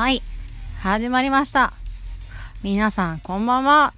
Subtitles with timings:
[0.00, 0.22] はい。
[0.80, 1.74] 始まりました。
[2.62, 3.92] 皆さん、こんばんは。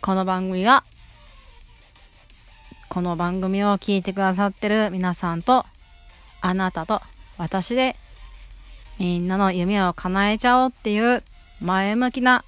[0.00, 0.82] この番組は、
[2.88, 5.66] この番組を聞いてくださってる皆さんと、
[6.40, 7.02] あなたと
[7.36, 7.96] 私で、
[8.98, 11.22] みんなの夢を叶えちゃおうっていう
[11.60, 12.46] 前向きな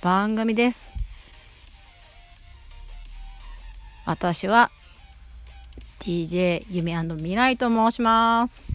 [0.00, 0.90] 番組です。
[4.06, 4.70] 私は
[6.00, 8.71] DJ 夢未来と申します。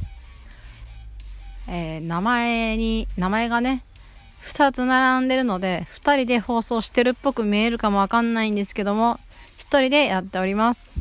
[1.68, 3.84] えー名前に名前がね
[4.44, 9.20] 2つ並んでるので2人で放送してるっぽく見えるかもわかんないんですけども
[9.60, 10.92] 1人でやっております。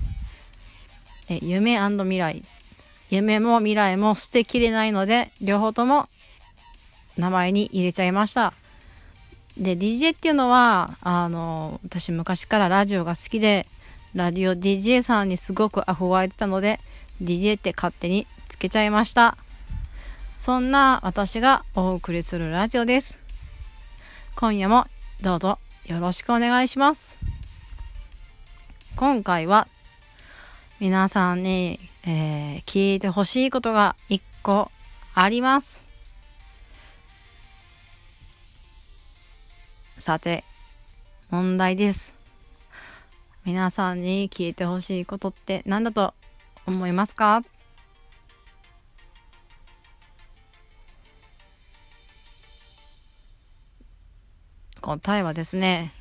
[1.28, 2.44] え夢未来
[3.10, 6.08] 夢も未来も捨てきれないので両方とも
[7.16, 8.52] 名前に入れちゃいました。
[9.56, 13.66] で DJ っていうのはあの私昔からラジオが好きで
[14.14, 16.78] ラジオ DJ さんにすごく憧れてたので
[17.22, 19.36] DJ って勝手につけちゃいました
[20.38, 23.18] そんな私がお送りするラジオです。
[24.36, 24.86] 今夜も
[25.22, 27.18] どうぞよろしくお願いします。
[28.96, 29.66] 今回は
[30.78, 34.70] 皆さんに、えー聞いてほしいことが一個
[35.14, 35.84] あります。
[39.98, 40.44] さて
[41.30, 42.12] 問題です。
[43.44, 46.14] 皆さんに聞いてほしいことって何だと
[46.66, 47.42] 思いますか？
[54.86, 55.92] 答えはですね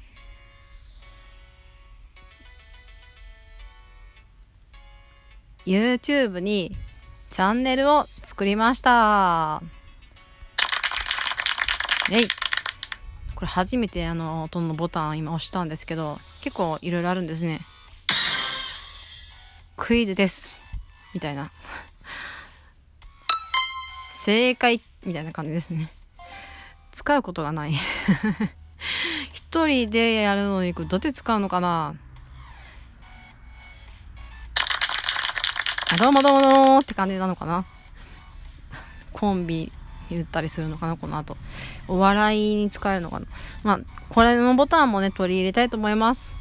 [5.65, 6.75] YouTube に
[7.31, 9.63] チャンネルを作りました。
[12.11, 12.27] えい。
[13.33, 17.61] これ初めてあの音のボタン今押したんですけど結構いろいろあるんですね。
[19.75, 20.63] クイズです。
[21.15, 21.51] みたいな。
[24.11, 24.79] 正解。
[25.03, 25.91] みたいな感じですね。
[26.91, 27.73] 使うことがない。
[29.55, 31.95] 一人でやるのにこれどうやって使うのかな？
[35.93, 37.65] あどうもどうもどうもって感じなのかな？
[39.13, 39.71] コンビ
[40.09, 41.37] 言ったりするのかなこの後。
[41.87, 43.25] お笑いに使えるのかな？
[43.63, 43.79] まあ
[44.09, 46.35] これのボタンもね取り入れたいと思います。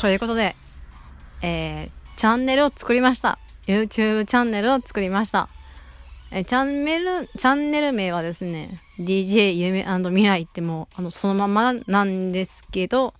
[0.00, 0.54] ということで
[1.42, 3.40] えー、チャンネルを作りました。
[3.66, 5.48] YouTube チャンネルを作りました。
[6.32, 13.14] えチャンネルチャンネル名はですね DJ 夢未来ってもうあのそのままなんですけど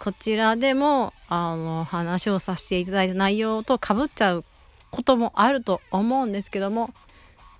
[0.00, 4.44] こちらでもあの話をさせていただいた内容とかぶっちゃう
[4.90, 6.90] こともあると思うんですけども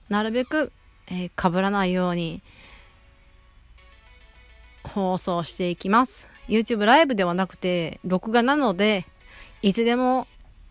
[0.08, 0.72] なるべく、
[1.06, 2.42] えー、被らないように
[4.82, 6.28] 放送していきます。
[6.48, 9.06] YouTube ライブではなくて録画なので
[9.62, 10.26] いつでも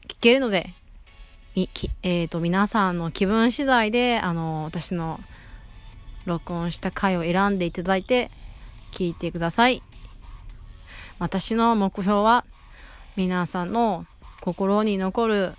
[0.07, 0.73] 聞けるので
[1.53, 5.19] いきえー、と皆さんの気分次第であの私の
[6.25, 8.31] 録音した回を選んでいただいて
[8.91, 9.83] 聞いてください。
[11.19, 12.45] 私の目標は
[13.17, 14.05] 皆さんの
[14.39, 15.53] 心に残る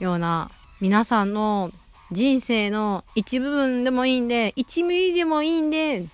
[0.00, 0.50] ような
[0.80, 1.70] 皆さんの
[2.10, 6.04] 人生の一部分でもいいんで1ミリでもいいんで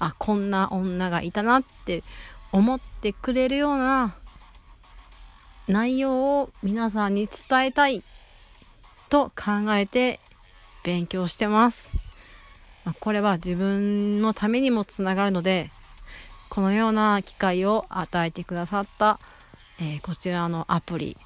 [0.00, 2.02] あこんな女がいたなって
[2.50, 4.16] 思ってくれるような
[5.68, 8.02] 内容を皆さんに伝えたい。
[9.12, 10.20] と考えて
[10.84, 11.90] 勉強してます。
[12.98, 15.70] これは自分のためにもつながるので
[16.48, 19.20] このような機会を与えてくださった、
[19.80, 21.16] えーこちらのアプリ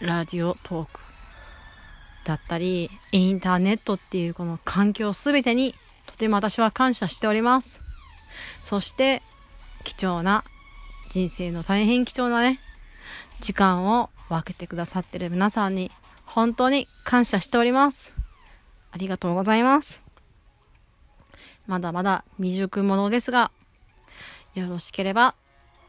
[0.00, 1.00] ラジオトーク
[2.24, 5.74] だったりインターネットっていうこの環境すべてに
[6.06, 7.80] とても私は感謝しております
[8.62, 9.20] そして
[9.84, 10.44] 貴重な
[11.10, 12.60] 人生の大変貴重なね
[13.40, 15.90] 時間を分けてくださってる皆さんに
[16.26, 18.14] 本当に感謝しております。
[18.92, 20.00] ありがとうございます。
[21.66, 23.50] まだまだ未熟者ですが
[24.54, 25.34] よろしければ、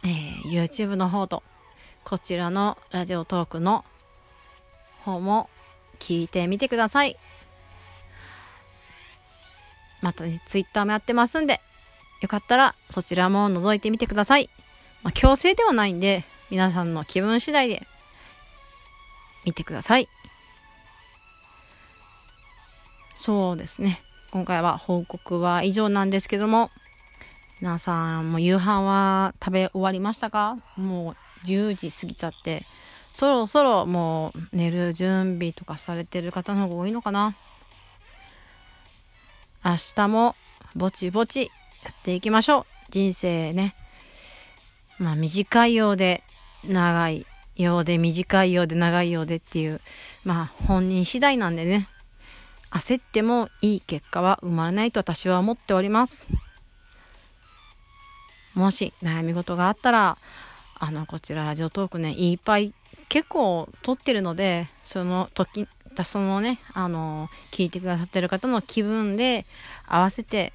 [0.03, 1.43] えー YouTube の方と
[2.03, 3.83] こちらのラジオトークの
[5.03, 5.49] 方も
[5.99, 7.17] 聞いてみてください。
[10.01, 11.59] またね Twitter もやってますんで
[12.21, 14.49] よかったらそちらも覗いてみてください、
[15.03, 17.87] まあ、強制ではないんで皆さんの気分次第で
[19.43, 20.07] 見てください。
[23.19, 23.99] そうですね。
[24.29, 26.69] 今回は報告は以上なんですけども
[27.59, 30.57] 皆さんもう夕飯は食べ終わりましたか？
[30.77, 32.63] もう10時過ぎちゃって。
[33.09, 37.35] そろそろもう寝る準備とかされてる方の方が多いのかな？
[39.65, 40.35] 明日も
[40.75, 41.49] ぼちぼち
[41.83, 42.65] やっていきましょう。
[42.91, 43.73] 人生ね。
[44.99, 46.21] まあ短いようで
[46.63, 47.25] 長い
[47.55, 49.81] ようで短いようで長いようでっていう、
[50.23, 51.89] まあ本人次第なんでね、
[52.71, 56.27] 焦ってもいい結果は生まれないと私は思っております。
[58.53, 60.17] もし悩み事があったら、
[60.79, 62.73] あの、こちらラジオトークね、いっぱい
[63.09, 65.67] 結構撮ってるので、その時、
[66.03, 69.45] そのね、あの、聞いてくださってる方の気分で
[69.85, 70.53] 合わせて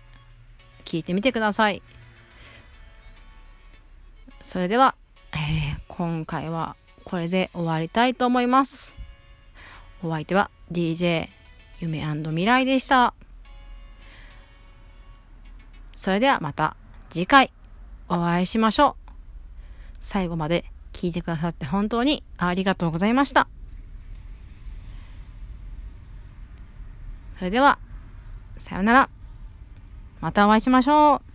[0.85, 1.82] 聞いてみてください。
[4.41, 4.94] それでは、
[5.32, 8.94] えー、今回はこれで終わりたいと思います。
[10.03, 11.29] お相手は DJ
[11.82, 13.14] 夢未来でした。
[15.93, 16.76] それではまた
[17.11, 17.52] 次回
[18.08, 19.12] お会いしましょう。
[20.00, 23.49] 最後まで聞いてくださって本当にありがとうございました。
[27.38, 27.79] それでは、
[28.56, 29.11] さようなら。
[30.20, 31.31] またお会いしましょう。